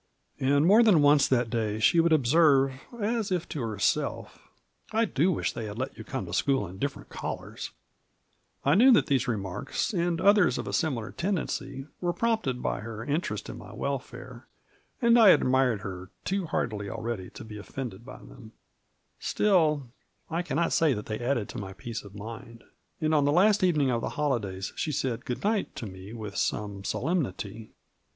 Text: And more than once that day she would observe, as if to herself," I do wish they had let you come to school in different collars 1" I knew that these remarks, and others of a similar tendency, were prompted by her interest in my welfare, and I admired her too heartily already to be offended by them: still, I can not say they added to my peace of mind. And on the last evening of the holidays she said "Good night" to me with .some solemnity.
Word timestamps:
And 0.39 0.65
more 0.65 0.81
than 0.81 1.03
once 1.03 1.27
that 1.27 1.51
day 1.51 1.77
she 1.77 1.99
would 1.99 2.11
observe, 2.11 2.73
as 2.99 3.31
if 3.31 3.47
to 3.49 3.61
herself," 3.61 4.39
I 4.91 5.05
do 5.05 5.31
wish 5.31 5.53
they 5.53 5.65
had 5.65 5.77
let 5.77 5.95
you 5.95 6.03
come 6.03 6.25
to 6.25 6.33
school 6.33 6.65
in 6.67 6.79
different 6.79 7.09
collars 7.09 7.69
1" 8.63 8.71
I 8.81 8.83
knew 8.83 8.91
that 8.93 9.05
these 9.05 9.27
remarks, 9.27 9.93
and 9.93 10.19
others 10.19 10.57
of 10.57 10.67
a 10.67 10.73
similar 10.73 11.11
tendency, 11.11 11.85
were 11.99 12.13
prompted 12.13 12.63
by 12.63 12.79
her 12.79 13.05
interest 13.05 13.47
in 13.47 13.59
my 13.59 13.73
welfare, 13.73 14.47
and 15.03 15.19
I 15.19 15.29
admired 15.29 15.81
her 15.81 16.09
too 16.25 16.47
heartily 16.47 16.89
already 16.89 17.29
to 17.29 17.43
be 17.43 17.59
offended 17.59 18.03
by 18.03 18.17
them: 18.17 18.53
still, 19.19 19.85
I 20.31 20.41
can 20.41 20.55
not 20.55 20.73
say 20.73 20.93
they 20.95 21.19
added 21.19 21.47
to 21.49 21.59
my 21.59 21.73
peace 21.73 22.03
of 22.03 22.15
mind. 22.15 22.63
And 22.99 23.13
on 23.13 23.25
the 23.25 23.31
last 23.31 23.63
evening 23.63 23.91
of 23.91 24.01
the 24.01 24.09
holidays 24.09 24.73
she 24.75 24.91
said 24.91 25.25
"Good 25.25 25.43
night" 25.43 25.75
to 25.75 25.85
me 25.85 26.11
with 26.11 26.37
.some 26.37 26.83
solemnity. 26.83 27.69